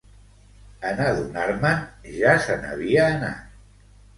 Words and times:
En 0.91 1.03
adonar-me'n, 1.09 1.85
ja 2.17 2.35
se 2.47 2.57
n'havia 2.65 3.07
anat. 3.13 3.65